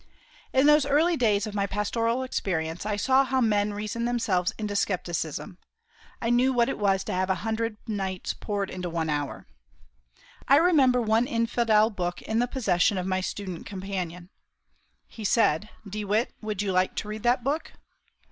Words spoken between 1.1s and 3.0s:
days of my pastoral experience I